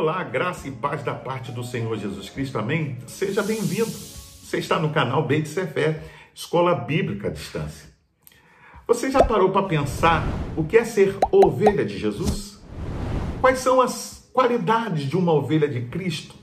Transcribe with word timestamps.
Olá, 0.00 0.22
graça 0.22 0.68
e 0.68 0.70
paz 0.70 1.02
da 1.02 1.12
parte 1.12 1.50
do 1.50 1.64
Senhor 1.64 1.98
Jesus 1.98 2.30
Cristo, 2.30 2.56
amém? 2.56 2.98
Seja 3.08 3.42
bem-vindo. 3.42 3.90
Você 3.90 4.58
está 4.58 4.78
no 4.78 4.90
canal 4.90 5.24
Beit 5.24 5.48
Sefer, 5.48 6.00
Escola 6.32 6.72
Bíblica 6.72 7.26
à 7.26 7.30
Distância. 7.32 7.90
Você 8.86 9.10
já 9.10 9.24
parou 9.24 9.50
para 9.50 9.66
pensar 9.66 10.24
o 10.56 10.62
que 10.62 10.76
é 10.76 10.84
ser 10.84 11.16
ovelha 11.32 11.84
de 11.84 11.98
Jesus? 11.98 12.62
Quais 13.40 13.58
são 13.58 13.80
as 13.80 14.30
qualidades 14.32 15.02
de 15.02 15.16
uma 15.16 15.32
ovelha 15.32 15.66
de 15.66 15.80
Cristo? 15.86 16.36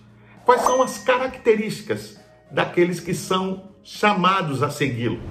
Quais 0.43 0.60
são 0.60 0.82
as 0.82 0.97
características 0.97 2.19
daqueles 2.51 3.00
que 3.00 3.14
são 3.14 3.71
chamados 3.82 4.64
a 4.64 4.69
segui-lo? 4.69 5.21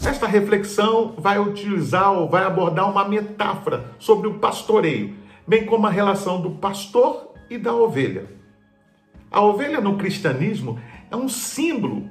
Esta 0.00 0.28
reflexão 0.28 1.16
vai 1.18 1.40
utilizar 1.40 2.12
ou 2.12 2.28
vai 2.28 2.44
abordar 2.44 2.88
uma 2.88 3.04
metáfora 3.04 3.96
sobre 3.98 4.28
o 4.28 4.34
pastoreio 4.34 5.18
bem 5.50 5.66
como 5.66 5.84
a 5.84 5.90
relação 5.90 6.40
do 6.40 6.52
pastor 6.52 7.34
e 7.50 7.58
da 7.58 7.74
ovelha. 7.74 8.26
A 9.28 9.40
ovelha 9.40 9.80
no 9.80 9.98
cristianismo 9.98 10.78
é 11.10 11.16
um 11.16 11.28
símbolo 11.28 12.08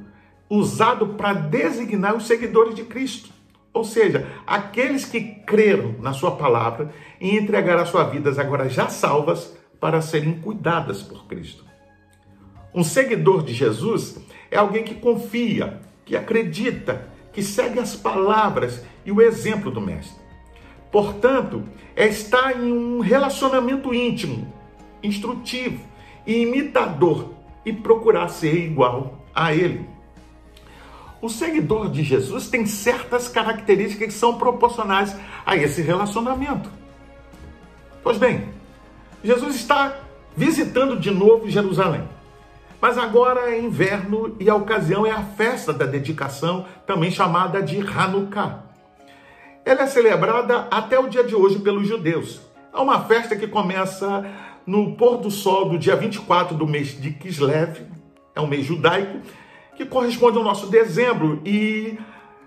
usado 0.50 1.14
para 1.14 1.32
designar 1.32 2.18
os 2.18 2.28
seguidores 2.28 2.76
de 2.76 2.84
Cristo, 2.84 3.30
ou 3.74 3.86
seja, 3.86 4.28
aqueles 4.46 5.06
que 5.06 5.22
creram 5.22 5.96
na 6.02 6.12
sua 6.12 6.32
palavra 6.32 6.94
e 7.18 7.38
entregaram 7.38 7.82
as 7.82 7.88
suas 7.88 8.12
vidas 8.12 8.38
agora 8.38 8.68
já 8.68 8.90
salvas 8.90 9.58
para 9.80 10.02
serem 10.02 10.42
cuidadas 10.42 11.02
por 11.02 11.26
Cristo. 11.26 11.64
Um 12.76 12.84
seguidor 12.84 13.42
de 13.42 13.54
Jesus 13.54 14.20
é 14.52 14.58
alguém 14.58 14.84
que 14.84 14.96
confia, 14.96 15.80
que 16.04 16.18
acredita, 16.18 17.08
que 17.32 17.42
segue 17.42 17.80
as 17.80 17.96
palavras 17.96 18.84
e 19.06 19.14
o 19.14 19.22
exemplo 19.22 19.72
do 19.72 19.80
Mestre. 19.80 20.19
Portanto, 20.92 21.64
é 21.96 22.08
estar 22.08 22.60
em 22.60 22.72
um 22.72 23.00
relacionamento 23.00 23.94
íntimo, 23.94 24.52
instrutivo 25.04 25.84
e 26.26 26.42
imitador 26.42 27.34
e 27.66 27.72
procurar 27.72 28.28
ser 28.30 28.56
igual 28.56 29.20
a 29.34 29.54
ele. 29.54 29.88
O 31.22 31.30
seguidor 31.30 31.90
de 31.90 32.04
Jesus 32.04 32.50
tem 32.50 32.66
certas 32.66 33.28
características 33.28 34.08
que 34.08 34.14
são 34.14 34.38
proporcionais 34.38 35.16
a 35.46 35.56
esse 35.56 35.82
relacionamento. 35.82 36.70
Pois 38.02 38.18
bem, 38.18 38.46
Jesus 39.24 39.56
está 39.56 40.00
visitando 40.36 40.98
de 40.98 41.12
novo 41.12 41.50
Jerusalém. 41.50 42.08
Mas 42.82 42.98
agora 42.98 43.52
é 43.52 43.60
inverno 43.60 44.38
e 44.40 44.50
a 44.50 44.56
ocasião 44.56 45.06
é 45.06 45.12
a 45.12 45.22
festa 45.22 45.74
da 45.74 45.86
dedicação, 45.86 46.66
também 46.88 47.12
chamada 47.12 47.62
de 47.62 47.78
Hanukkah. 47.82 48.69
Ela 49.70 49.84
é 49.84 49.86
celebrada 49.86 50.68
até 50.72 50.98
o 50.98 51.08
dia 51.08 51.24
de 51.24 51.36
hoje 51.36 51.60
pelos 51.60 51.88
judeus. 51.88 52.42
É 52.74 52.80
uma 52.80 53.02
festa 53.02 53.36
que 53.36 53.46
começa 53.46 54.26
no 54.66 54.96
pôr 54.96 55.18
do 55.18 55.30
sol 55.30 55.70
do 55.70 55.78
dia 55.78 55.96
24 55.96 56.58
do 56.58 56.66
mês 56.66 57.00
de 57.00 57.12
Kislev, 57.12 57.86
é 58.34 58.42
um 58.42 58.48
mês 58.48 58.66
judaico, 58.66 59.20
que 59.76 59.86
corresponde 59.86 60.40
ao 60.40 60.44
nosso 60.44 60.66
dezembro 60.72 61.40
e 61.46 62.00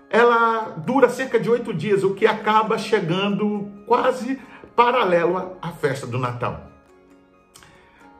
ela 0.09 0.75
dura 0.85 1.07
cerca 1.07 1.39
de 1.39 1.49
oito 1.49 1.73
dias, 1.73 2.03
o 2.03 2.13
que 2.13 2.27
acaba 2.27 2.77
chegando 2.77 3.71
quase 3.87 4.37
paralelo 4.75 5.55
à 5.61 5.71
festa 5.71 6.05
do 6.05 6.19
Natal. 6.19 6.69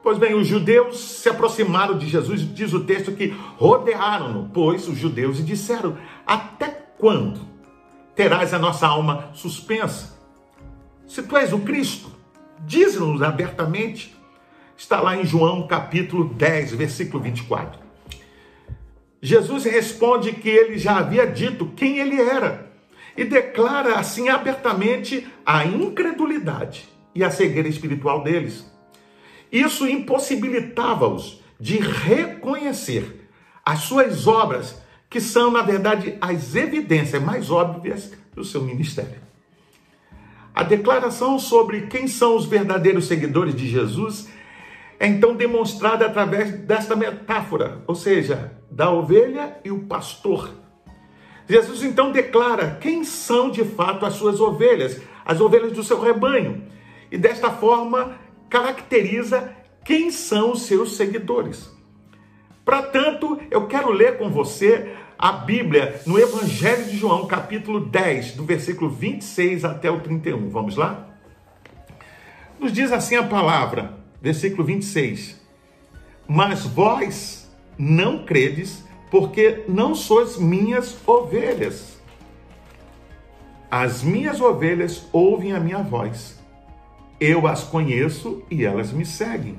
Pois 0.02 0.16
bem, 0.16 0.32
os 0.32 0.46
judeus 0.46 0.98
se 0.98 1.28
aproximaram 1.28 1.98
de 1.98 2.08
Jesus, 2.08 2.40
diz 2.54 2.72
o 2.72 2.84
texto 2.84 3.12
que 3.12 3.36
rodearam-no, 3.58 4.48
pois 4.48 4.88
os 4.88 4.96
judeus 4.96 5.44
disseram: 5.44 5.98
Até 6.26 6.68
quando? 6.96 7.53
Terás 8.14 8.54
a 8.54 8.58
nossa 8.58 8.86
alma 8.86 9.30
suspensa. 9.34 10.18
Se 11.06 11.22
tu 11.22 11.36
és 11.36 11.52
o 11.52 11.60
Cristo, 11.60 12.10
diz-nos 12.60 13.22
abertamente. 13.22 14.14
Está 14.76 15.00
lá 15.00 15.16
em 15.16 15.24
João 15.24 15.66
capítulo 15.66 16.24
10, 16.34 16.72
versículo 16.72 17.22
24. 17.22 17.78
Jesus 19.22 19.64
responde 19.64 20.32
que 20.32 20.48
ele 20.48 20.76
já 20.76 20.98
havia 20.98 21.26
dito 21.26 21.66
quem 21.76 21.98
ele 21.98 22.20
era 22.20 22.70
e 23.16 23.24
declara 23.24 23.94
assim 23.94 24.28
abertamente 24.28 25.26
a 25.46 25.64
incredulidade 25.64 26.88
e 27.14 27.22
a 27.22 27.30
cegueira 27.30 27.68
espiritual 27.68 28.22
deles. 28.22 28.70
Isso 29.50 29.86
impossibilitava-os 29.86 31.40
de 31.60 31.78
reconhecer 31.78 33.28
as 33.64 33.80
suas 33.80 34.26
obras 34.26 34.82
que 35.14 35.20
são, 35.20 35.48
na 35.48 35.62
verdade, 35.62 36.18
as 36.20 36.56
evidências 36.56 37.22
mais 37.22 37.48
óbvias 37.48 38.12
do 38.34 38.42
seu 38.42 38.60
ministério. 38.62 39.20
A 40.52 40.64
declaração 40.64 41.38
sobre 41.38 41.82
quem 41.82 42.08
são 42.08 42.34
os 42.34 42.46
verdadeiros 42.46 43.06
seguidores 43.06 43.54
de 43.54 43.68
Jesus 43.68 44.28
é 44.98 45.06
então 45.06 45.36
demonstrada 45.36 46.04
através 46.04 46.50
desta 46.50 46.96
metáfora, 46.96 47.80
ou 47.86 47.94
seja, 47.94 48.58
da 48.68 48.90
ovelha 48.90 49.56
e 49.64 49.70
o 49.70 49.84
pastor. 49.84 50.50
Jesus 51.48 51.84
então 51.84 52.10
declara 52.10 52.76
quem 52.80 53.04
são 53.04 53.52
de 53.52 53.62
fato 53.62 54.04
as 54.04 54.14
suas 54.14 54.40
ovelhas, 54.40 55.00
as 55.24 55.40
ovelhas 55.40 55.70
do 55.70 55.84
seu 55.84 56.00
rebanho, 56.00 56.64
e 57.08 57.16
desta 57.16 57.52
forma 57.52 58.18
caracteriza 58.50 59.54
quem 59.84 60.10
são 60.10 60.50
os 60.50 60.62
seus 60.62 60.96
seguidores. 60.96 61.72
Para 62.64 62.82
tanto, 62.82 63.38
eu 63.48 63.68
quero 63.68 63.92
ler 63.92 64.16
com 64.16 64.28
você 64.28 65.03
a 65.18 65.32
Bíblia 65.32 66.00
no 66.06 66.18
Evangelho 66.18 66.84
de 66.84 66.96
João, 66.96 67.26
capítulo 67.26 67.80
10, 67.80 68.32
do 68.32 68.44
versículo 68.44 68.90
26 68.90 69.64
até 69.64 69.90
o 69.90 70.00
31. 70.00 70.48
Vamos 70.48 70.76
lá? 70.76 71.08
Nos 72.58 72.72
diz 72.72 72.92
assim 72.92 73.16
a 73.16 73.22
palavra, 73.22 73.94
versículo 74.20 74.64
26. 74.64 75.40
Mas 76.26 76.64
vós 76.64 77.50
não 77.78 78.24
credes, 78.24 78.84
porque 79.10 79.64
não 79.68 79.94
sois 79.94 80.36
minhas 80.36 80.96
ovelhas. 81.06 81.98
As 83.70 84.02
minhas 84.02 84.40
ovelhas 84.40 85.06
ouvem 85.12 85.52
a 85.52 85.60
minha 85.60 85.82
voz. 85.82 86.40
Eu 87.20 87.46
as 87.46 87.64
conheço 87.64 88.42
e 88.50 88.64
elas 88.64 88.92
me 88.92 89.04
seguem. 89.04 89.58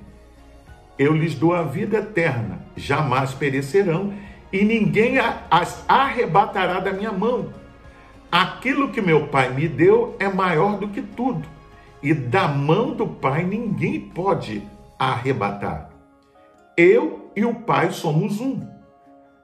Eu 0.98 1.14
lhes 1.14 1.36
dou 1.36 1.54
a 1.54 1.64
vida 1.64 1.98
eterna, 1.98 2.66
jamais 2.76 3.34
perecerão 3.34 4.14
e 4.56 4.64
ninguém 4.64 5.18
as 5.52 5.84
arrebatará 5.86 6.80
da 6.80 6.94
minha 6.94 7.12
mão. 7.12 7.54
Aquilo 8.32 8.90
que 8.90 9.02
meu 9.02 9.28
Pai 9.28 9.54
me 9.54 9.68
deu 9.68 10.16
é 10.18 10.30
maior 10.30 10.80
do 10.80 10.88
que 10.88 11.02
tudo, 11.02 11.46
e 12.02 12.14
da 12.14 12.48
mão 12.48 12.94
do 12.94 13.06
Pai 13.06 13.44
ninguém 13.44 14.00
pode 14.00 14.64
arrebatar. 14.98 15.90
Eu 16.78 17.32
e 17.36 17.44
o 17.44 17.54
Pai 17.54 17.92
somos 17.92 18.40
um. 18.40 18.66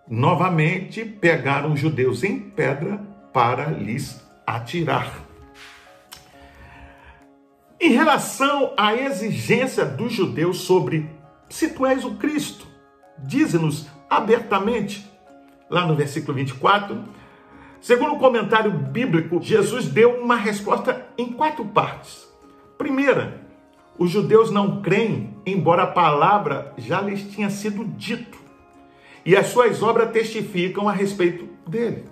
Novamente 0.08 1.04
pegaram 1.04 1.74
os 1.74 1.80
judeus 1.82 2.24
em 2.24 2.40
pedra 2.40 3.02
para 3.34 3.66
lhes 3.66 4.26
atirar. 4.48 5.12
Em 7.82 7.92
relação 7.92 8.74
à 8.78 8.96
exigência 8.96 9.84
dos 9.84 10.14
judeus 10.14 10.62
sobre 10.62 11.10
se 11.50 11.68
tu 11.68 11.86
és 11.86 12.06
o 12.06 12.16
Cristo, 12.16 12.66
diz-nos 13.20 13.88
abertamente, 14.12 15.10
lá 15.70 15.86
no 15.86 15.96
versículo 15.96 16.36
24. 16.36 17.02
Segundo 17.80 18.16
o 18.16 18.20
comentário 18.20 18.70
bíblico, 18.70 19.42
Jesus 19.42 19.88
deu 19.88 20.22
uma 20.22 20.36
resposta 20.36 21.08
em 21.18 21.32
quatro 21.32 21.64
partes. 21.64 22.28
Primeira, 22.78 23.42
os 23.98 24.12
judeus 24.12 24.52
não 24.52 24.82
creem, 24.82 25.38
embora 25.46 25.84
a 25.84 25.88
palavra 25.88 26.74
já 26.78 27.00
lhes 27.00 27.24
tinha 27.32 27.50
sido 27.50 27.86
dito, 27.86 28.38
e 29.26 29.36
as 29.36 29.48
suas 29.48 29.82
obras 29.82 30.12
testificam 30.12 30.90
a 30.90 30.92
respeito 30.92 31.48
dele. 31.66 32.06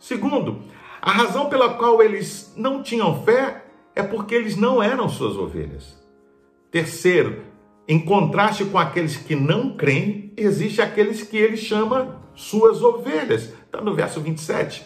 Segundo, 0.00 0.62
a 1.00 1.12
razão 1.12 1.48
pela 1.48 1.74
qual 1.74 2.02
eles 2.02 2.52
não 2.56 2.82
tinham 2.82 3.22
fé 3.22 3.64
é 3.94 4.02
porque 4.02 4.34
eles 4.34 4.56
não 4.56 4.82
eram 4.82 5.08
suas 5.08 5.36
ovelhas. 5.36 6.02
Terceiro, 6.70 7.44
em 7.88 8.00
contraste 8.00 8.64
com 8.64 8.78
aqueles 8.78 9.16
que 9.16 9.36
não 9.36 9.76
creem, 9.76 10.32
existe 10.36 10.82
aqueles 10.82 11.22
que 11.22 11.36
ele 11.36 11.56
chama 11.56 12.20
suas 12.34 12.82
ovelhas. 12.82 13.54
Está 13.64 13.80
no 13.80 13.94
verso 13.94 14.20
27. 14.20 14.84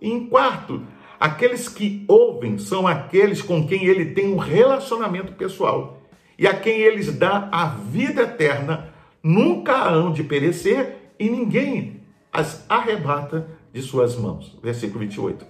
E 0.00 0.10
em 0.10 0.26
quarto, 0.26 0.82
aqueles 1.18 1.68
que 1.68 2.04
ouvem 2.06 2.58
são 2.58 2.86
aqueles 2.86 3.40
com 3.40 3.66
quem 3.66 3.84
ele 3.84 4.12
tem 4.12 4.32
um 4.32 4.36
relacionamento 4.36 5.32
pessoal 5.32 6.02
e 6.38 6.46
a 6.46 6.54
quem 6.54 6.80
eles 6.80 7.16
dá 7.16 7.48
a 7.50 7.66
vida 7.66 8.22
eterna, 8.22 8.92
nunca 9.22 9.88
hão 9.88 10.12
de 10.12 10.22
perecer 10.22 11.12
e 11.18 11.30
ninguém 11.30 12.02
as 12.30 12.64
arrebata 12.68 13.48
de 13.72 13.80
suas 13.80 14.16
mãos. 14.16 14.58
Versículo 14.62 15.00
28. 15.00 15.46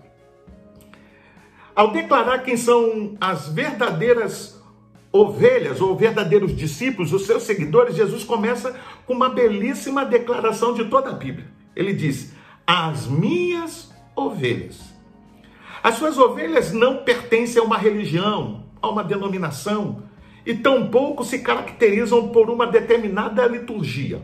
Ao 1.74 1.90
declarar 1.90 2.38
quem 2.38 2.56
são 2.56 3.16
as 3.20 3.48
verdadeiras 3.48 4.55
ovelhas 5.16 5.80
ou 5.80 5.96
verdadeiros 5.96 6.54
discípulos, 6.54 7.12
os 7.12 7.26
seus 7.26 7.42
seguidores, 7.44 7.96
Jesus 7.96 8.24
começa 8.24 8.78
com 9.06 9.14
uma 9.14 9.28
belíssima 9.28 10.04
declaração 10.04 10.74
de 10.74 10.84
toda 10.86 11.10
a 11.10 11.14
Bíblia. 11.14 11.46
Ele 11.74 11.92
diz: 11.92 12.32
As 12.66 13.06
minhas 13.06 13.92
ovelhas. 14.14 14.80
As 15.82 15.96
suas 15.96 16.18
ovelhas 16.18 16.72
não 16.72 16.98
pertencem 17.04 17.60
a 17.60 17.64
uma 17.64 17.78
religião, 17.78 18.64
a 18.82 18.88
uma 18.88 19.04
denominação, 19.04 20.02
e 20.44 20.54
tampouco 20.54 21.24
se 21.24 21.40
caracterizam 21.40 22.28
por 22.28 22.50
uma 22.50 22.66
determinada 22.66 23.46
liturgia. 23.46 24.20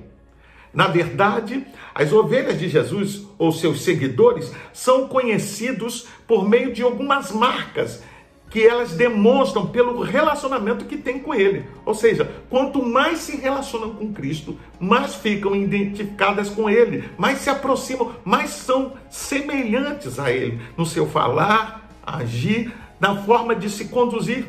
Na 0.73 0.87
verdade, 0.87 1.67
as 1.95 2.13
ovelhas 2.13 2.59
de 2.59 2.69
Jesus 2.69 3.27
ou 3.39 3.53
seus 3.53 3.83
seguidores 3.83 4.53
são 4.73 5.07
conhecidos 5.07 6.09
por 6.27 6.49
meio 6.49 6.73
de 6.73 6.83
algumas 6.83 7.31
marcas 7.31 8.03
que 8.53 8.67
elas 8.67 8.93
demonstram 8.93 9.67
pelo 9.67 10.03
relacionamento 10.03 10.85
que 10.85 10.99
tem 10.99 11.19
com 11.19 11.35
ele. 11.35 11.65
Ou 11.87 11.95
seja, 11.95 12.31
quanto 12.51 12.85
mais 12.85 13.21
se 13.21 13.35
relacionam 13.39 13.95
com 13.95 14.13
Cristo, 14.13 14.59
mais 14.79 15.15
ficam 15.15 15.57
identificadas 15.57 16.51
com 16.51 16.69
ele, 16.69 17.09
mais 17.17 17.39
se 17.39 17.49
aproximam, 17.49 18.15
mais 18.23 18.51
são 18.51 18.93
semelhantes 19.09 20.19
a 20.19 20.31
ele 20.31 20.61
no 20.77 20.85
seu 20.85 21.07
falar, 21.07 21.89
agir, 22.07 22.71
na 23.01 23.17
forma 23.23 23.57
de 23.57 23.71
se 23.71 23.87
conduzir. 23.87 24.45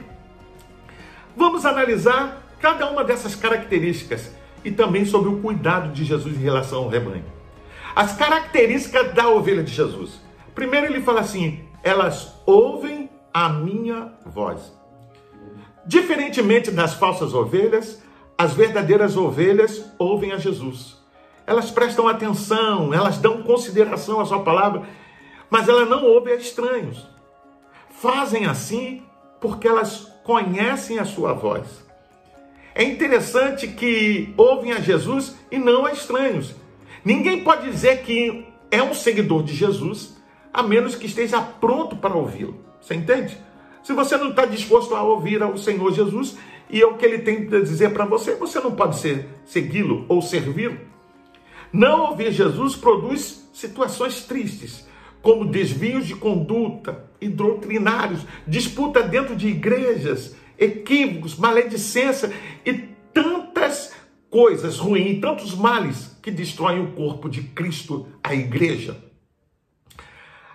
Vamos 1.33 1.65
analisar 1.65 2.43
cada 2.59 2.91
uma 2.91 3.05
dessas 3.05 3.35
características 3.35 4.35
e 4.65 4.71
também 4.71 5.05
sobre 5.05 5.29
o 5.29 5.39
cuidado 5.39 5.93
de 5.93 6.03
Jesus 6.03 6.35
em 6.35 6.43
relação 6.43 6.83
ao 6.83 6.89
rebanho. 6.89 7.23
As 7.95 8.17
características 8.17 9.13
da 9.13 9.29
ovelha 9.29 9.63
de 9.63 9.71
Jesus. 9.71 10.19
Primeiro 10.53 10.87
ele 10.87 11.01
fala 11.01 11.21
assim: 11.21 11.61
elas 11.81 12.33
ouvem 12.45 13.02
a 13.33 13.49
minha 13.49 14.13
voz. 14.25 14.71
Diferentemente 15.85 16.71
das 16.71 16.93
falsas 16.93 17.33
ovelhas, 17.33 18.01
as 18.37 18.53
verdadeiras 18.53 19.17
ovelhas 19.17 19.83
ouvem 19.97 20.31
a 20.31 20.37
Jesus. 20.37 20.97
Elas 21.45 21.71
prestam 21.71 22.07
atenção, 22.07 22.93
elas 22.93 23.17
dão 23.17 23.43
consideração 23.43 24.19
à 24.19 24.25
sua 24.25 24.43
palavra, 24.43 24.83
mas 25.49 25.67
elas 25.67 25.89
não 25.89 26.05
ouvem 26.05 26.33
a 26.33 26.37
estranhos. 26.37 27.05
Fazem 27.89 28.45
assim 28.45 29.03
porque 29.41 29.67
elas 29.67 30.07
conhecem 30.23 30.99
a 30.99 31.05
sua 31.05 31.33
voz. 31.33 31.83
É 32.73 32.83
interessante 32.83 33.67
que 33.67 34.33
ouvem 34.37 34.71
a 34.71 34.79
Jesus 34.79 35.35
e 35.51 35.57
não 35.57 35.85
a 35.85 35.91
estranhos. 35.91 36.55
Ninguém 37.03 37.43
pode 37.43 37.69
dizer 37.69 38.03
que 38.03 38.47
é 38.71 38.81
um 38.81 38.93
seguidor 38.93 39.43
de 39.43 39.53
Jesus 39.53 40.17
a 40.53 40.63
menos 40.63 40.95
que 40.95 41.05
esteja 41.05 41.41
pronto 41.41 41.95
para 41.97 42.15
ouvi-lo. 42.15 42.72
Você 42.83 42.95
entende? 42.95 43.37
Se 43.81 43.93
você 43.93 44.17
não 44.17 44.31
está 44.31 44.45
disposto 44.45 44.93
a 44.93 45.01
ouvir 45.01 45.41
ao 45.41 45.57
Senhor 45.57 45.91
Jesus 45.93 46.37
e 46.69 46.81
é 46.81 46.85
o 46.85 46.97
que 46.97 47.05
ele 47.05 47.19
tem 47.19 47.47
a 47.47 47.61
dizer 47.61 47.93
para 47.93 48.05
você, 48.05 48.35
você 48.35 48.59
não 48.59 48.75
pode 48.75 48.99
ser, 48.99 49.29
segui-lo 49.45 50.05
ou 50.09 50.21
servi-lo. 50.21 50.77
Não 51.71 52.09
ouvir 52.09 52.31
Jesus 52.31 52.75
produz 52.75 53.49
situações 53.53 54.25
tristes, 54.25 54.85
como 55.21 55.45
desvios 55.45 56.05
de 56.05 56.15
conduta 56.15 57.09
e 57.21 57.29
doutrinários, 57.29 58.25
disputa 58.45 59.01
dentro 59.01 59.35
de 59.35 59.47
igrejas, 59.47 60.35
equívocos, 60.59 61.37
maledicência 61.37 62.33
e 62.65 62.73
tantas 63.13 63.93
coisas 64.29 64.77
ruins, 64.77 65.21
tantos 65.21 65.55
males 65.55 66.17
que 66.21 66.29
destroem 66.29 66.83
o 66.83 66.91
corpo 66.91 67.29
de 67.29 67.43
Cristo, 67.43 68.07
a 68.21 68.35
igreja. 68.35 69.12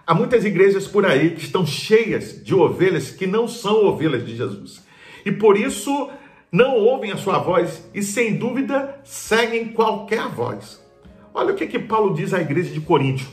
Há 0.08 0.14
muitas 0.14 0.42
igrejas 0.42 0.88
por 0.88 1.04
aí 1.04 1.34
que 1.34 1.42
estão 1.42 1.66
cheias 1.66 2.42
de 2.42 2.54
ovelhas 2.54 3.10
que 3.10 3.26
não 3.26 3.46
são 3.46 3.84
ovelhas 3.84 4.24
de 4.24 4.34
Jesus. 4.34 4.82
E 5.22 5.30
por 5.30 5.54
isso 5.54 6.08
não 6.50 6.76
ouvem 6.76 7.12
a 7.12 7.18
sua 7.18 7.38
voz 7.38 7.86
e, 7.92 8.02
sem 8.02 8.38
dúvida, 8.38 8.98
seguem 9.04 9.68
qualquer 9.68 10.26
voz. 10.30 10.82
Olha 11.34 11.52
o 11.52 11.54
que, 11.54 11.66
que 11.66 11.78
Paulo 11.78 12.14
diz 12.14 12.32
à 12.32 12.40
igreja 12.40 12.72
de 12.72 12.80
Coríntio. 12.80 13.28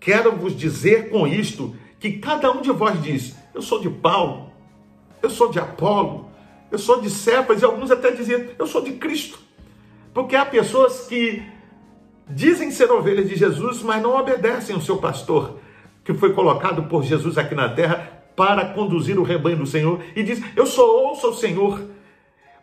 Quero 0.00 0.34
vos 0.34 0.56
dizer 0.56 1.10
com 1.10 1.26
isto 1.26 1.76
que 2.00 2.12
cada 2.12 2.50
um 2.52 2.62
de 2.62 2.70
vós 2.70 3.02
diz: 3.02 3.36
Eu 3.54 3.60
sou 3.60 3.78
de 3.78 3.90
Paulo, 3.90 4.50
eu 5.22 5.28
sou 5.28 5.50
de 5.50 5.58
Apolo, 5.58 6.30
eu 6.72 6.78
sou 6.78 7.02
de 7.02 7.10
Cefas, 7.10 7.60
e 7.60 7.66
alguns 7.66 7.90
até 7.90 8.12
diziam: 8.12 8.46
Eu 8.58 8.66
sou 8.66 8.80
de 8.80 8.92
Cristo. 8.92 9.38
Porque 10.14 10.34
há 10.34 10.46
pessoas 10.46 11.06
que 11.06 11.42
dizem 12.26 12.70
ser 12.70 12.90
ovelhas 12.90 13.28
de 13.28 13.36
Jesus, 13.36 13.82
mas 13.82 14.02
não 14.02 14.16
obedecem 14.16 14.74
ao 14.74 14.80
seu 14.80 14.96
pastor 14.96 15.67
que 16.08 16.14
foi 16.14 16.32
colocado 16.32 16.84
por 16.84 17.02
Jesus 17.02 17.36
aqui 17.36 17.54
na 17.54 17.68
terra 17.68 18.22
para 18.34 18.64
conduzir 18.64 19.18
o 19.18 19.22
rebanho 19.22 19.58
do 19.58 19.66
Senhor 19.66 20.00
e 20.16 20.22
diz: 20.22 20.42
Eu 20.56 20.64
sou 20.64 21.04
ouço 21.04 21.26
ao 21.26 21.34
Senhor. 21.34 21.82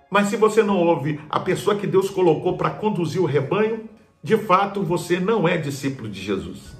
Mas 0.10 0.30
se 0.30 0.36
você 0.36 0.64
não 0.64 0.80
ouve 0.80 1.20
a 1.30 1.40
pessoa 1.40 1.76
que 1.76 1.86
Deus 1.86 2.10
colocou 2.10 2.58
para 2.58 2.72
conduzir 2.72 3.22
o 3.22 3.26
rebanho, 3.26 3.88
de 4.24 4.36
fato 4.36 4.82
você 4.82 5.20
não 5.20 5.48
é 5.48 5.58
discípulo 5.58 6.10
de 6.10 6.20
Jesus. 6.20 6.76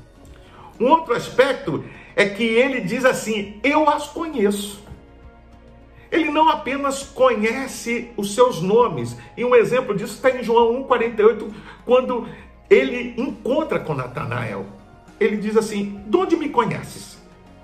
Um 0.80 0.88
outro 0.88 1.14
aspecto 1.14 1.84
é 2.16 2.26
que 2.26 2.44
ele 2.44 2.82
diz 2.82 3.06
assim: 3.06 3.60
Eu 3.64 3.88
as 3.88 4.08
conheço. 4.08 4.84
Ele 6.12 6.32
não 6.32 6.50
apenas 6.50 7.04
conhece 7.04 8.10
os 8.18 8.34
seus 8.34 8.60
nomes, 8.60 9.16
e 9.38 9.46
um 9.46 9.54
exemplo 9.54 9.94
disso 9.94 10.16
está 10.16 10.32
em 10.32 10.42
João 10.42 10.84
1,48, 10.88 11.48
quando 11.86 12.28
ele 12.72 13.14
encontra 13.22 13.80
com 13.80 13.94
Natanael 13.94 14.66
ele 15.20 15.38
diz 15.38 15.56
assim: 15.58 16.02
De 16.08 16.18
onde 16.18 16.36
me 16.36 16.50
conheces? 16.50 17.18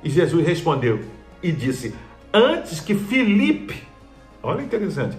E 0.03 0.09
Jesus 0.09 0.45
respondeu 0.45 1.03
e 1.41 1.51
disse: 1.51 1.93
Antes 2.33 2.79
que 2.79 2.95
Filipe, 2.95 3.83
olha 4.41 4.61
interessante, 4.61 5.17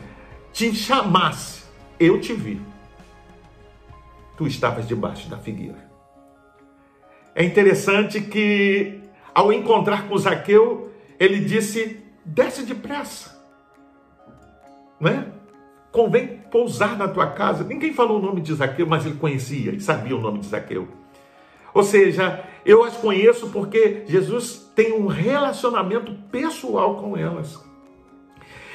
te 0.52 0.74
chamasse, 0.74 1.64
eu 1.98 2.20
te 2.20 2.32
vi. 2.32 2.60
Tu 4.36 4.46
estavas 4.46 4.88
debaixo 4.88 5.28
da 5.28 5.38
figueira. 5.38 5.90
É 7.34 7.44
interessante 7.44 8.20
que, 8.20 9.00
ao 9.34 9.52
encontrar 9.52 10.08
com 10.08 10.16
Zaqueu, 10.16 10.92
ele 11.18 11.40
disse: 11.40 12.02
Desce 12.24 12.62
depressa. 12.64 13.40
Não 14.98 15.10
é? 15.10 15.26
Convém 15.90 16.38
pousar 16.50 16.96
na 16.96 17.08
tua 17.08 17.26
casa. 17.26 17.64
Ninguém 17.64 17.92
falou 17.92 18.18
o 18.18 18.22
nome 18.22 18.40
de 18.40 18.54
Zaqueu, 18.54 18.86
mas 18.86 19.04
ele 19.04 19.16
conhecia 19.16 19.72
e 19.72 19.80
sabia 19.80 20.16
o 20.16 20.20
nome 20.20 20.38
de 20.38 20.46
Zaqueu. 20.46 20.88
Ou 21.74 21.82
seja, 21.82 22.44
eu 22.64 22.84
as 22.84 22.96
conheço 22.96 23.48
porque 23.48 24.02
Jesus 24.06 24.70
tem 24.74 24.92
um 24.92 25.06
relacionamento 25.06 26.12
pessoal 26.30 26.96
com 26.96 27.16
elas. 27.16 27.58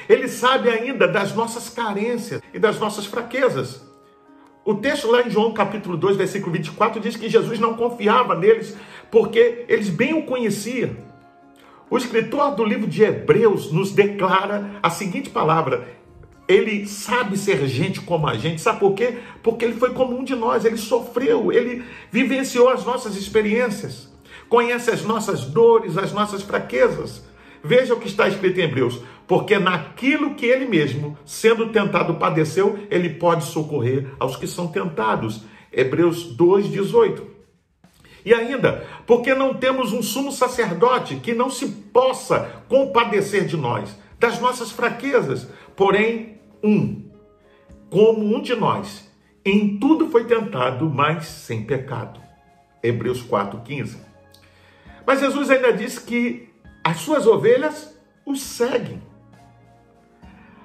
Ele 0.08 0.26
sabe 0.26 0.70
ainda 0.70 1.06
das 1.06 1.34
nossas 1.34 1.68
carências 1.68 2.40
e 2.52 2.58
das 2.58 2.78
nossas 2.78 3.06
fraquezas. 3.06 3.86
O 4.64 4.74
texto 4.74 5.10
lá 5.10 5.22
em 5.22 5.30
João 5.30 5.52
capítulo 5.52 5.96
2, 5.96 6.16
versículo 6.16 6.52
24 6.52 7.00
diz 7.00 7.16
que 7.16 7.28
Jesus 7.28 7.58
não 7.58 7.74
confiava 7.74 8.34
neles 8.34 8.76
porque 9.10 9.64
eles 9.68 9.88
bem 9.88 10.14
o 10.14 10.24
conheciam. 10.24 10.96
O 11.90 11.96
escritor 11.96 12.54
do 12.54 12.64
livro 12.64 12.86
de 12.86 13.02
Hebreus 13.02 13.72
nos 13.72 13.92
declara 13.92 14.72
a 14.82 14.90
seguinte 14.90 15.30
palavra: 15.30 15.88
ele 16.48 16.86
sabe 16.86 17.36
ser 17.36 17.68
gente 17.68 18.00
como 18.00 18.26
a 18.26 18.34
gente. 18.34 18.62
Sabe 18.62 18.80
por 18.80 18.94
quê? 18.94 19.18
Porque 19.42 19.66
ele 19.66 19.74
foi 19.74 19.92
como 19.92 20.18
um 20.18 20.24
de 20.24 20.34
nós, 20.34 20.64
ele 20.64 20.78
sofreu, 20.78 21.52
ele 21.52 21.84
vivenciou 22.10 22.70
as 22.70 22.84
nossas 22.86 23.16
experiências, 23.16 24.08
conhece 24.48 24.90
as 24.90 25.02
nossas 25.02 25.44
dores, 25.44 25.98
as 25.98 26.12
nossas 26.12 26.42
fraquezas. 26.42 27.22
Veja 27.62 27.92
o 27.92 28.00
que 28.00 28.08
está 28.08 28.26
escrito 28.26 28.58
em 28.58 28.64
Hebreus: 28.64 29.02
porque 29.26 29.58
naquilo 29.58 30.34
que 30.34 30.46
ele 30.46 30.64
mesmo, 30.64 31.18
sendo 31.26 31.68
tentado, 31.68 32.14
padeceu, 32.14 32.78
ele 32.90 33.10
pode 33.10 33.44
socorrer 33.44 34.06
aos 34.18 34.36
que 34.36 34.46
são 34.46 34.68
tentados. 34.68 35.42
Hebreus 35.70 36.34
2,18. 36.34 37.20
E 38.24 38.32
ainda, 38.32 38.86
porque 39.06 39.34
não 39.34 39.54
temos 39.54 39.92
um 39.92 40.02
sumo 40.02 40.32
sacerdote 40.32 41.16
que 41.16 41.34
não 41.34 41.50
se 41.50 41.66
possa 41.66 42.62
compadecer 42.68 43.46
de 43.46 43.56
nós, 43.56 43.96
das 44.18 44.40
nossas 44.40 44.70
fraquezas, 44.70 45.46
porém 45.76 46.37
um, 46.62 47.08
como 47.90 48.36
um 48.36 48.40
de 48.40 48.54
nós, 48.54 49.08
em 49.44 49.78
tudo 49.78 50.08
foi 50.08 50.24
tentado, 50.24 50.88
mas 50.90 51.26
sem 51.26 51.64
pecado. 51.64 52.20
Hebreus 52.82 53.22
4,15. 53.22 53.96
Mas 55.06 55.20
Jesus 55.20 55.50
ainda 55.50 55.72
diz 55.72 55.98
que 55.98 56.50
as 56.84 56.98
suas 56.98 57.26
ovelhas 57.26 57.98
os 58.26 58.42
seguem. 58.42 59.02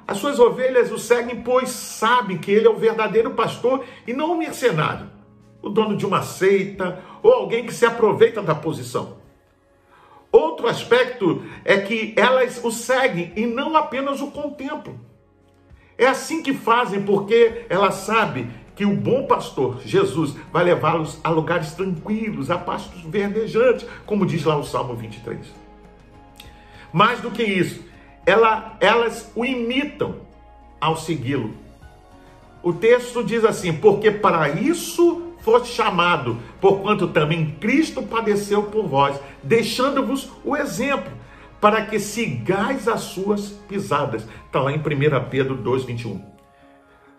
As 0.05 0.17
suas 0.17 0.39
ovelhas 0.39 0.91
o 0.91 0.99
seguem, 0.99 1.41
pois 1.41 1.69
sabem 1.69 2.37
que 2.37 2.51
ele 2.51 2.67
é 2.67 2.69
o 2.69 2.77
verdadeiro 2.77 3.31
pastor 3.31 3.85
e 4.05 4.11
não 4.13 4.33
o 4.33 4.37
mercenário, 4.37 5.09
o 5.61 5.69
dono 5.69 5.95
de 5.95 6.05
uma 6.05 6.21
seita 6.21 7.01
ou 7.21 7.31
alguém 7.31 7.65
que 7.65 7.73
se 7.73 7.85
aproveita 7.85 8.41
da 8.41 8.53
posição. 8.53 9.17
Outro 10.29 10.67
aspecto 10.67 11.43
é 11.63 11.77
que 11.79 12.13
elas 12.17 12.61
o 12.63 12.71
seguem 12.71 13.31
e 13.35 13.45
não 13.45 13.77
apenas 13.77 14.19
o 14.19 14.31
contemplam. 14.31 14.99
É 15.97 16.07
assim 16.07 16.41
que 16.41 16.53
fazem, 16.53 17.03
porque 17.03 17.65
ela 17.69 17.91
sabe 17.91 18.47
que 18.75 18.85
o 18.85 18.95
bom 18.95 19.27
pastor, 19.27 19.81
Jesus, 19.85 20.35
vai 20.51 20.63
levá-los 20.63 21.19
a 21.23 21.29
lugares 21.29 21.73
tranquilos, 21.73 22.49
a 22.49 22.57
pastos 22.57 23.01
verdejantes, 23.01 23.85
como 24.05 24.25
diz 24.25 24.43
lá 24.43 24.57
o 24.57 24.63
Salmo 24.63 24.95
23. 24.95 25.39
Mais 26.91 27.19
do 27.19 27.31
que 27.31 27.43
isso, 27.43 27.83
ela, 28.25 28.75
elas 28.79 29.31
o 29.35 29.45
imitam 29.45 30.15
ao 30.79 30.97
segui-lo. 30.97 31.53
O 32.63 32.73
texto 32.73 33.23
diz 33.23 33.43
assim: 33.43 33.73
porque 33.73 34.09
para 34.09 34.49
isso 34.49 35.33
foste 35.41 35.73
chamado, 35.73 36.37
porquanto 36.61 37.07
também 37.09 37.51
Cristo 37.59 38.01
padeceu 38.01 38.63
por 38.63 38.87
vós, 38.87 39.19
deixando-vos 39.43 40.31
o 40.43 40.55
exemplo, 40.55 41.11
para 41.63 41.85
que 41.85 41.97
sigais 41.97 42.89
as 42.89 42.99
suas 43.03 43.51
pisadas. 43.69 44.27
Está 44.47 44.59
lá 44.59 44.73
em 44.73 44.79
1 44.79 44.81
Pedro 45.29 45.57
2,21. 45.63 46.21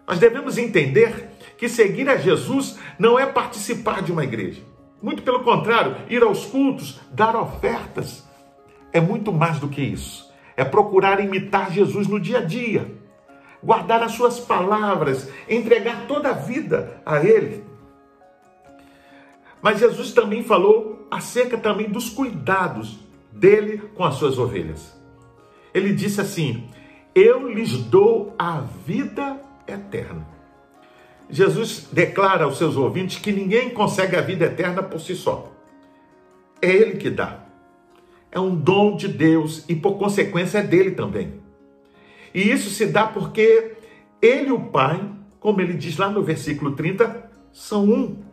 Nós 0.07 0.19
devemos 0.19 0.59
entender 0.59 1.31
que 1.57 1.67
seguir 1.67 2.11
a 2.11 2.19
Jesus 2.19 2.79
não 2.99 3.19
é 3.19 3.25
participar 3.25 4.03
de 4.03 4.13
uma 4.13 4.23
igreja. 4.23 4.61
Muito 5.01 5.23
pelo 5.23 5.43
contrário, 5.43 5.97
ir 6.11 6.23
aos 6.23 6.45
cultos, 6.45 7.01
dar 7.11 7.35
ofertas, 7.35 8.23
é 8.93 9.01
muito 9.01 9.33
mais 9.33 9.59
do 9.59 9.67
que 9.67 9.81
isso. 9.81 10.31
É 10.59 10.63
procurar 10.63 11.25
imitar 11.25 11.73
Jesus 11.73 12.07
no 12.07 12.21
dia 12.21 12.41
a 12.41 12.45
dia, 12.45 12.95
guardar 13.63 14.03
as 14.03 14.13
suas 14.13 14.39
palavras, 14.39 15.27
entregar 15.49 16.07
toda 16.07 16.29
a 16.29 16.35
vida 16.35 17.01
a 17.07 17.25
Ele. 17.25 17.65
Mas 19.63 19.81
Jesus 19.81 20.13
também 20.13 20.45
falou 20.45 21.09
acerca 21.11 21.57
também 21.57 21.89
dos 21.89 22.11
cuidados 22.11 23.03
dele 23.35 23.79
com 23.95 24.05
as 24.05 24.15
suas 24.15 24.39
ovelhas. 24.39 24.95
Ele 25.73 25.93
disse 25.93 26.21
assim: 26.21 26.69
Eu 27.15 27.49
lhes 27.49 27.77
dou 27.77 28.35
a 28.39 28.61
vida 28.61 29.41
eterna. 29.67 30.27
Jesus 31.29 31.89
declara 31.91 32.45
aos 32.45 32.59
seus 32.59 32.77
ouvintes 32.77 33.19
que 33.19 33.33
ninguém 33.33 33.71
consegue 33.71 34.17
a 34.17 34.21
vida 34.21 34.45
eterna 34.45 34.83
por 34.83 35.01
si 35.01 35.15
só. 35.15 35.51
É 36.61 36.71
Ele 36.71 36.97
que 36.97 37.11
dá. 37.11 37.45
É 38.31 38.39
um 38.39 38.55
dom 38.55 38.97
de 38.97 39.09
Deus 39.09 39.65
e, 39.69 39.75
por 39.75 39.97
consequência, 39.97 40.59
é 40.59 40.63
dele 40.63 40.93
também. 40.93 41.41
E 42.35 42.51
isso 42.51 42.71
se 42.71 42.87
dá 42.87 43.07
porque 43.07 43.77
Ele 44.21 44.49
e 44.49 44.53
o 44.53 44.61
Pai, 44.61 45.01
como 45.39 45.61
ele 45.61 45.75
diz 45.75 45.97
lá 45.97 46.11
no 46.11 46.23
versículo 46.23 46.73
30, 46.73 47.31
são 47.53 47.85
um. 47.85 48.24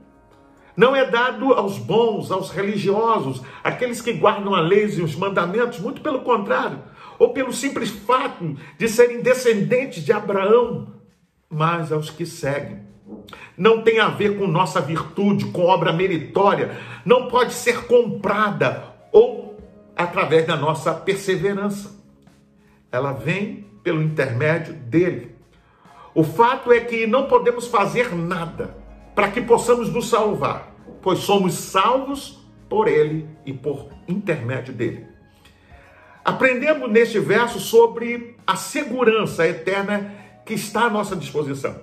Não 0.76 0.96
é 0.96 1.06
dado 1.06 1.54
aos 1.54 1.78
bons, 1.78 2.32
aos 2.32 2.50
religiosos, 2.50 3.42
aqueles 3.64 4.02
que 4.02 4.14
guardam 4.14 4.56
a 4.56 4.62
lei 4.62 4.86
e 4.86 5.02
os 5.02 5.16
mandamentos, 5.16 5.80
muito 5.80 6.02
pelo 6.02 6.22
contrário, 6.22 6.80
ou 7.20 7.30
pelo 7.34 7.52
simples 7.52 7.90
fato 7.90 8.56
de 8.78 8.88
serem 8.88 9.22
descendentes 9.22 10.04
de 10.04 10.14
Abraão, 10.14 10.88
mas 11.50 11.92
aos 11.92 12.10
que 12.10 12.26
seguem. 12.26 12.80
Não 13.58 13.82
tem 13.82 14.00
a 14.00 14.08
ver 14.08 14.38
com 14.38 14.48
nossa 14.48 14.80
virtude, 14.80 15.46
com 15.46 15.66
obra 15.66 15.92
meritória, 15.92 16.78
não 17.06 17.28
pode 17.28 17.54
ser 17.54 17.86
comprada 17.86 18.86
ou 19.12 19.58
através 19.96 20.48
da 20.48 20.56
nossa 20.56 20.94
perseverança. 20.94 22.00
Ela 22.92 23.12
vem 23.12 23.66
pelo 23.84 24.02
intermédio 24.02 24.74
dele. 24.74 25.36
O 26.16 26.24
fato 26.24 26.72
é 26.72 26.80
que 26.80 27.06
não 27.06 27.28
podemos 27.28 27.68
fazer 27.68 28.16
nada 28.16 28.81
para 29.22 29.30
que 29.30 29.40
possamos 29.40 29.94
nos 29.94 30.10
salvar, 30.10 30.74
pois 31.00 31.20
somos 31.20 31.54
salvos 31.54 32.40
por 32.68 32.88
ele 32.88 33.30
e 33.46 33.54
por 33.54 33.90
intermédio 34.08 34.74
dele. 34.74 35.06
Aprendemos 36.26 36.90
neste 36.90 37.20
verso 37.20 37.60
sobre 37.60 38.36
a 38.48 38.56
segurança 38.56 39.48
eterna 39.48 40.12
que 40.44 40.56
está 40.56 40.86
à 40.86 40.90
nossa 40.90 41.16
disposição. 41.16 41.80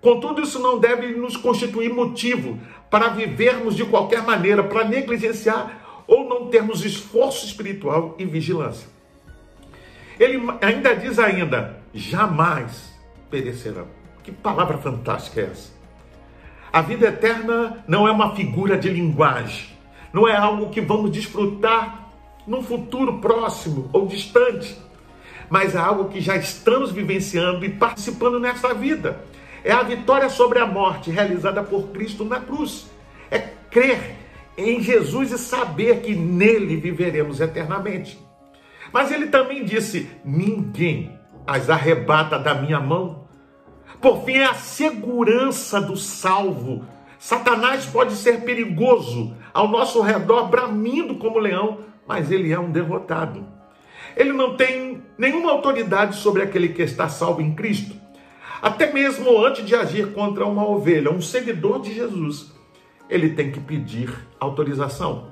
Contudo, 0.00 0.42
isso 0.42 0.58
não 0.58 0.76
deve 0.76 1.12
nos 1.12 1.36
constituir 1.36 1.94
motivo 1.94 2.58
para 2.90 3.10
vivermos 3.10 3.76
de 3.76 3.84
qualquer 3.84 4.24
maneira, 4.24 4.64
para 4.64 4.82
negligenciar 4.82 6.02
ou 6.04 6.28
não 6.28 6.48
termos 6.48 6.84
esforço 6.84 7.46
espiritual 7.46 8.16
e 8.18 8.24
vigilância. 8.24 8.88
Ele 10.18 10.42
ainda 10.60 10.96
diz 10.96 11.20
ainda, 11.20 11.80
jamais 11.94 12.92
perecerão. 13.30 13.86
Que 14.24 14.32
palavra 14.32 14.78
fantástica 14.78 15.42
é 15.42 15.44
essa? 15.44 15.75
A 16.76 16.82
vida 16.82 17.06
eterna 17.06 17.84
não 17.88 18.06
é 18.06 18.10
uma 18.10 18.34
figura 18.34 18.76
de 18.76 18.88
linguagem, 18.90 19.68
não 20.12 20.28
é 20.28 20.36
algo 20.36 20.70
que 20.70 20.80
vamos 20.80 21.10
desfrutar 21.10 22.10
num 22.46 22.62
futuro 22.62 23.18
próximo 23.18 23.88
ou 23.92 24.06
distante 24.06 24.76
mas 25.48 25.74
é 25.74 25.78
algo 25.78 26.08
que 26.08 26.20
já 26.20 26.36
estamos 26.36 26.90
vivenciando 26.90 27.64
e 27.64 27.68
participando 27.68 28.38
nessa 28.38 28.74
vida. 28.74 29.20
É 29.64 29.72
a 29.72 29.82
vitória 29.82 30.28
sobre 30.28 30.58
a 30.58 30.66
morte 30.66 31.10
realizada 31.10 31.62
por 31.62 31.88
Cristo 31.88 32.24
na 32.24 32.40
cruz. 32.40 32.90
É 33.30 33.38
crer 33.70 34.16
em 34.56 34.80
Jesus 34.80 35.32
e 35.32 35.38
saber 35.38 36.00
que 36.00 36.14
nele 36.14 36.76
viveremos 36.76 37.40
eternamente. 37.40 38.18
Mas 38.92 39.10
ele 39.10 39.26
também 39.26 39.64
disse: 39.64 40.10
ninguém 40.24 41.18
as 41.46 41.68
arrebata 41.68 42.38
da 42.38 42.54
minha 42.54 42.80
mão. 42.80 43.25
Por 44.00 44.24
fim, 44.24 44.34
é 44.34 44.44
a 44.44 44.54
segurança 44.54 45.80
do 45.80 45.96
salvo. 45.96 46.84
Satanás 47.18 47.86
pode 47.86 48.14
ser 48.14 48.42
perigoso 48.42 49.34
ao 49.52 49.68
nosso 49.68 50.00
redor, 50.00 50.48
bramindo 50.48 51.16
como 51.16 51.38
leão, 51.38 51.78
mas 52.06 52.30
ele 52.30 52.52
é 52.52 52.58
um 52.58 52.70
derrotado. 52.70 53.46
Ele 54.16 54.32
não 54.32 54.56
tem 54.56 55.02
nenhuma 55.18 55.52
autoridade 55.52 56.16
sobre 56.16 56.42
aquele 56.42 56.68
que 56.70 56.82
está 56.82 57.08
salvo 57.08 57.40
em 57.40 57.54
Cristo. 57.54 57.96
Até 58.62 58.92
mesmo 58.92 59.44
antes 59.44 59.64
de 59.64 59.74
agir 59.74 60.12
contra 60.12 60.46
uma 60.46 60.66
ovelha, 60.66 61.10
um 61.10 61.20
seguidor 61.20 61.80
de 61.80 61.94
Jesus, 61.94 62.52
ele 63.08 63.30
tem 63.30 63.50
que 63.50 63.60
pedir 63.60 64.12
autorização. 64.40 65.28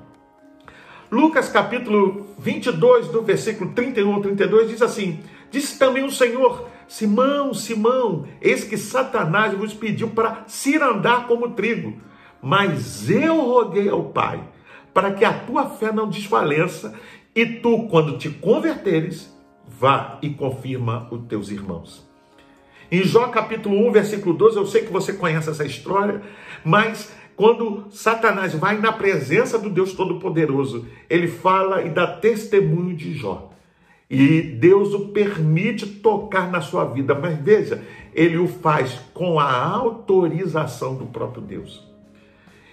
Lucas 1.11 1.49
capítulo 1.49 2.27
22, 2.39 3.07
do 3.07 3.21
versículo 3.21 3.71
31 3.73 4.13
ao 4.13 4.21
32, 4.21 4.69
diz 4.69 4.81
assim: 4.81 5.19
Disse 5.51 5.77
também 5.77 6.03
o 6.03 6.11
Senhor, 6.11 6.67
Simão, 6.87 7.53
Simão, 7.53 8.25
eis 8.41 8.63
que 8.63 8.77
Satanás 8.77 9.53
vos 9.53 9.73
pediu 9.73 10.09
para 10.09 10.43
se 10.47 10.77
andar 10.77 11.27
como 11.27 11.51
trigo, 11.51 11.99
mas 12.41 13.09
eu 13.09 13.41
roguei 13.41 13.89
ao 13.89 14.03
Pai 14.05 14.43
para 14.93 15.11
que 15.11 15.25
a 15.25 15.33
tua 15.33 15.69
fé 15.69 15.91
não 15.91 16.07
desfaleça 16.07 16.93
e 17.35 17.45
tu, 17.45 17.87
quando 17.89 18.17
te 18.17 18.29
converteres, 18.29 19.35
vá 19.67 20.17
e 20.21 20.29
confirma 20.29 21.07
os 21.11 21.25
teus 21.27 21.49
irmãos. 21.49 22.07
Em 22.89 23.03
Jó 23.03 23.27
capítulo 23.27 23.87
1, 23.89 23.91
versículo 23.91 24.37
12, 24.37 24.57
eu 24.57 24.65
sei 24.65 24.83
que 24.83 24.93
você 24.93 25.11
conhece 25.11 25.49
essa 25.49 25.65
história, 25.65 26.21
mas 26.63 27.13
quando 27.35 27.87
Satanás 27.89 28.53
vai 28.53 28.77
na 28.77 28.93
presença 28.93 29.59
do 29.59 29.69
Deus 29.69 29.93
Todo-Poderoso, 29.93 30.87
ele 31.09 31.27
fala 31.27 31.81
e 31.81 31.89
dá 31.89 32.07
testemunho 32.07 32.95
de 32.95 33.13
Jó. 33.13 33.51
E 34.09 34.41
Deus 34.41 34.93
o 34.93 35.09
permite 35.09 35.85
tocar 35.85 36.51
na 36.51 36.61
sua 36.61 36.85
vida, 36.85 37.15
mas 37.15 37.39
veja, 37.39 37.83
ele 38.13 38.37
o 38.37 38.47
faz 38.47 38.99
com 39.13 39.39
a 39.39 39.51
autorização 39.51 40.95
do 40.95 41.07
próprio 41.07 41.41
Deus. 41.41 41.83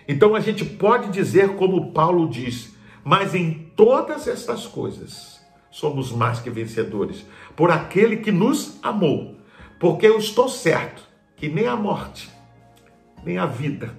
Então 0.07 0.35
a 0.35 0.41
gente 0.41 0.65
pode 0.65 1.11
dizer, 1.11 1.57
como 1.57 1.93
Paulo 1.93 2.29
diz, 2.29 2.75
mas 3.03 3.35
em 3.35 3.71
todas 3.75 4.29
estas 4.29 4.67
coisas 4.67 5.41
somos 5.71 6.13
mais 6.13 6.39
que 6.39 6.51
vencedores 6.51 7.25
por 7.57 7.71
aquele 7.71 8.19
que 8.19 8.31
nos 8.31 8.79
amou. 8.83 9.37
Porque 9.81 10.07
eu 10.07 10.19
estou 10.19 10.49
certo 10.49 11.03
que 11.35 11.49
nem 11.49 11.67
a 11.67 11.75
morte, 11.75 12.31
nem 13.25 13.39
a 13.39 13.47
vida, 13.47 13.99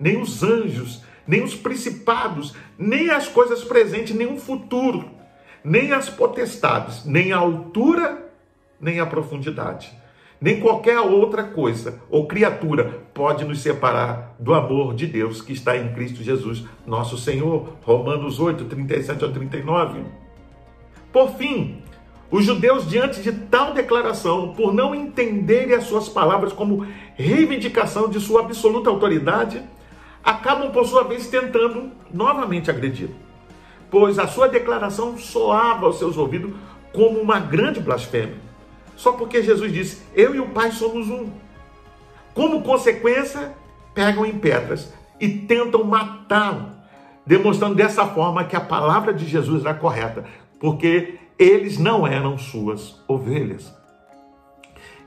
nem 0.00 0.20
os 0.20 0.42
anjos, 0.42 1.02
nem 1.26 1.44
os 1.44 1.54
principados, 1.54 2.54
nem 2.76 3.10
as 3.10 3.28
coisas 3.28 3.62
presentes, 3.62 4.16
nem 4.16 4.26
o 4.26 4.36
futuro, 4.36 5.08
nem 5.64 5.92
as 5.92 6.08
potestades, 6.08 7.04
nem 7.04 7.32
a 7.32 7.38
altura, 7.38 8.30
nem 8.80 9.00
a 9.00 9.06
profundidade 9.06 10.02
nem 10.42 10.58
qualquer 10.58 10.98
outra 10.98 11.44
coisa 11.44 12.00
ou 12.10 12.26
criatura 12.26 13.04
pode 13.14 13.44
nos 13.44 13.60
separar 13.60 14.34
do 14.40 14.52
amor 14.52 14.92
de 14.92 15.06
Deus 15.06 15.40
que 15.40 15.52
está 15.52 15.76
em 15.76 15.92
Cristo 15.92 16.20
Jesus, 16.20 16.64
nosso 16.84 17.16
Senhor. 17.16 17.74
Romanos 17.82 18.40
8, 18.40 18.64
37 18.64 19.24
a 19.24 19.28
39. 19.28 20.00
Por 21.12 21.30
fim, 21.36 21.80
os 22.28 22.44
judeus, 22.44 22.90
diante 22.90 23.22
de 23.22 23.30
tal 23.30 23.72
declaração, 23.72 24.52
por 24.52 24.74
não 24.74 24.92
entenderem 24.92 25.76
as 25.76 25.84
suas 25.84 26.08
palavras 26.08 26.52
como 26.52 26.84
reivindicação 27.14 28.08
de 28.08 28.18
sua 28.18 28.40
absoluta 28.40 28.90
autoridade, 28.90 29.62
acabam, 30.24 30.72
por 30.72 30.84
sua 30.88 31.04
vez, 31.04 31.28
tentando 31.28 31.92
novamente 32.12 32.68
agredir, 32.68 33.10
pois 33.92 34.18
a 34.18 34.26
sua 34.26 34.48
declaração 34.48 35.16
soava 35.16 35.86
aos 35.86 35.98
seus 36.00 36.16
ouvidos 36.16 36.52
como 36.92 37.20
uma 37.20 37.38
grande 37.38 37.78
blasfêmia 37.78 38.42
só 39.02 39.12
porque 39.12 39.42
Jesus 39.42 39.72
disse: 39.72 40.02
Eu 40.14 40.34
e 40.34 40.40
o 40.40 40.48
Pai 40.50 40.70
somos 40.70 41.08
um. 41.08 41.28
Como 42.34 42.62
consequência, 42.62 43.52
pegam 43.92 44.24
em 44.24 44.38
pedras 44.38 44.92
e 45.20 45.28
tentam 45.28 45.84
matá-lo, 45.84 46.70
demonstrando 47.26 47.74
dessa 47.74 48.06
forma 48.06 48.44
que 48.44 48.56
a 48.56 48.60
palavra 48.60 49.12
de 49.12 49.26
Jesus 49.26 49.64
era 49.64 49.74
correta, 49.74 50.24
porque 50.58 51.16
eles 51.38 51.78
não 51.78 52.06
eram 52.06 52.38
suas 52.38 53.02
ovelhas. 53.06 53.74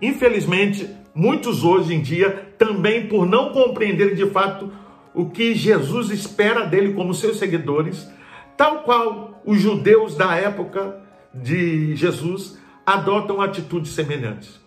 Infelizmente, 0.01 0.89
muitos 1.13 1.63
hoje 1.63 1.95
em 1.95 2.01
dia, 2.01 2.53
também 2.57 3.07
por 3.07 3.25
não 3.25 3.53
compreenderem 3.53 4.15
de 4.15 4.29
fato 4.29 4.71
o 5.13 5.29
que 5.29 5.55
Jesus 5.55 6.09
espera 6.09 6.65
dele 6.65 6.93
como 6.93 7.13
seus 7.13 7.37
seguidores, 7.37 8.07
tal 8.57 8.83
qual 8.83 9.41
os 9.45 9.59
judeus 9.59 10.15
da 10.15 10.35
época 10.35 11.01
de 11.33 11.95
Jesus, 11.95 12.57
adotam 12.85 13.41
atitudes 13.41 13.91
semelhantes. 13.93 14.59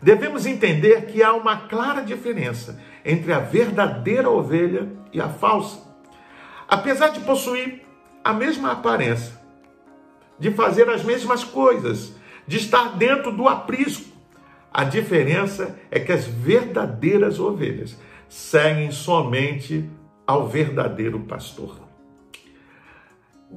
Devemos 0.00 0.46
entender 0.46 1.06
que 1.06 1.22
há 1.22 1.32
uma 1.32 1.56
clara 1.56 2.02
diferença 2.02 2.80
entre 3.04 3.32
a 3.32 3.38
verdadeira 3.38 4.28
ovelha 4.30 4.88
e 5.12 5.20
a 5.20 5.28
falsa. 5.28 5.80
Apesar 6.68 7.08
de 7.08 7.20
possuir 7.20 7.82
a 8.24 8.32
mesma 8.32 8.72
aparência, 8.72 9.40
de 10.38 10.50
fazer 10.50 10.88
as 10.88 11.04
mesmas 11.04 11.44
coisas, 11.44 12.14
de 12.46 12.56
estar 12.56 12.96
dentro 12.96 13.32
do 13.32 13.48
aprisco. 13.48 14.10
A 14.72 14.84
diferença 14.84 15.78
é 15.90 16.00
que 16.00 16.12
as 16.12 16.24
verdadeiras 16.24 17.38
ovelhas 17.38 17.96
seguem 18.28 18.90
somente 18.90 19.88
ao 20.26 20.48
verdadeiro 20.48 21.20
pastor. 21.20 21.81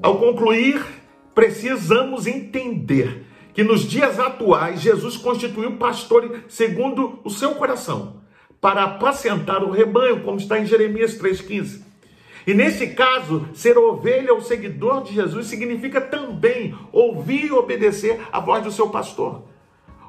Ao 0.02 0.18
concluir, 0.18 0.86
precisamos 1.34 2.28
entender 2.28 3.25
que 3.54 3.64
nos 3.64 3.88
dias 3.88 4.20
atuais 4.20 4.82
Jesus 4.82 5.16
constituiu 5.16 5.78
pastor 5.78 6.42
segundo 6.48 7.20
o 7.24 7.30
seu 7.30 7.56
coração, 7.56 8.22
para 8.60 8.84
apacentar 8.84 9.64
o 9.64 9.72
rebanho, 9.72 10.22
como 10.22 10.38
está 10.38 10.60
em 10.60 10.66
Jeremias 10.66 11.18
3,15. 11.18 11.82
E 12.48 12.54
nesse 12.54 12.88
caso, 12.88 13.48
ser 13.54 13.78
ovelha 13.78 14.34
ou 14.34 14.42
seguidor 14.42 15.04
de 15.04 15.14
Jesus 15.14 15.48
significa 15.48 16.00
também 16.00 16.75
ouvir 16.92 17.46
e 17.46 17.52
obedecer 17.52 18.20
a 18.32 18.40
voz 18.40 18.64
do 18.64 18.72
seu 18.72 18.90
pastor. 18.90 19.44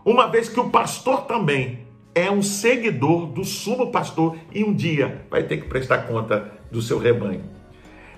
Uma 0.04 0.26
vez 0.26 0.48
que 0.48 0.60
o 0.60 0.68
pastor 0.68 1.22
também 1.22 1.86
é 2.14 2.30
um 2.30 2.42
seguidor 2.42 3.26
do 3.26 3.44
sumo 3.44 3.90
pastor 3.90 4.36
e 4.52 4.62
um 4.64 4.74
dia 4.74 5.26
vai 5.30 5.44
ter 5.44 5.58
que 5.58 5.68
prestar 5.68 6.06
conta 6.06 6.52
do 6.70 6.82
seu 6.82 6.98
rebanho. 6.98 7.44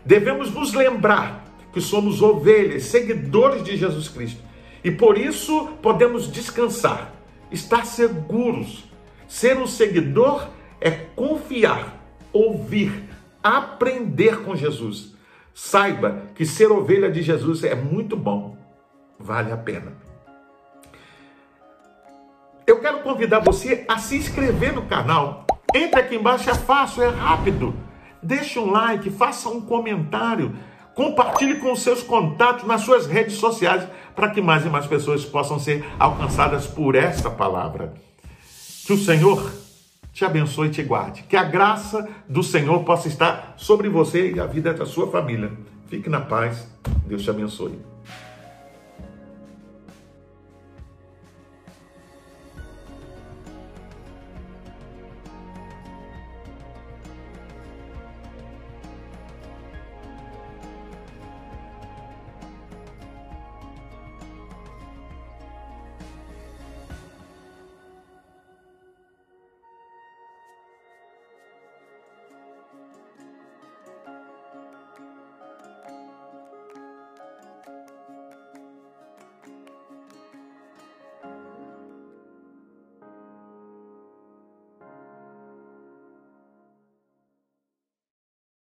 Devemos 0.04 0.52
nos 0.52 0.72
lembrar 0.74 1.47
que 1.72 1.80
somos 1.80 2.22
ovelhas, 2.22 2.84
seguidores 2.84 3.62
de 3.62 3.76
Jesus 3.76 4.08
Cristo. 4.08 4.42
E 4.82 4.90
por 4.90 5.18
isso 5.18 5.68
podemos 5.82 6.30
descansar, 6.30 7.12
estar 7.50 7.84
seguros. 7.84 8.84
Ser 9.26 9.58
um 9.58 9.66
seguidor 9.66 10.48
é 10.80 10.90
confiar, 10.90 12.02
ouvir, 12.32 13.04
aprender 13.42 14.42
com 14.42 14.56
Jesus. 14.56 15.14
Saiba 15.52 16.22
que 16.34 16.46
ser 16.46 16.70
ovelha 16.70 17.10
de 17.10 17.20
Jesus 17.20 17.64
é 17.64 17.74
muito 17.74 18.16
bom, 18.16 18.56
vale 19.18 19.52
a 19.52 19.56
pena. 19.56 19.92
Eu 22.66 22.80
quero 22.80 23.00
convidar 23.00 23.40
você 23.40 23.84
a 23.88 23.98
se 23.98 24.16
inscrever 24.16 24.74
no 24.74 24.82
canal. 24.82 25.46
Entre 25.74 26.00
aqui 26.00 26.16
embaixo, 26.16 26.48
é 26.48 26.54
fácil, 26.54 27.02
é 27.02 27.08
rápido. 27.08 27.74
Deixe 28.22 28.58
um 28.58 28.70
like, 28.70 29.10
faça 29.10 29.48
um 29.48 29.60
comentário, 29.60 30.54
compartilhe 30.98 31.60
com 31.60 31.70
os 31.70 31.82
seus 31.82 32.02
contatos 32.02 32.66
nas 32.66 32.80
suas 32.80 33.06
redes 33.06 33.34
sociais 33.34 33.86
para 34.16 34.30
que 34.30 34.40
mais 34.40 34.66
e 34.66 34.68
mais 34.68 34.84
pessoas 34.84 35.24
possam 35.24 35.56
ser 35.56 35.84
alcançadas 35.96 36.66
por 36.66 36.96
esta 36.96 37.30
palavra. 37.30 37.94
Que 38.84 38.92
o 38.92 38.98
Senhor 38.98 39.48
te 40.12 40.24
abençoe 40.24 40.66
e 40.66 40.70
te 40.72 40.82
guarde. 40.82 41.22
Que 41.22 41.36
a 41.36 41.44
graça 41.44 42.08
do 42.28 42.42
Senhor 42.42 42.82
possa 42.82 43.06
estar 43.06 43.54
sobre 43.56 43.88
você 43.88 44.32
e 44.32 44.40
a 44.40 44.46
vida 44.46 44.74
da 44.74 44.84
sua 44.84 45.08
família. 45.08 45.52
Fique 45.86 46.10
na 46.10 46.20
paz. 46.20 46.66
Deus 47.06 47.22
te 47.22 47.30
abençoe. 47.30 47.78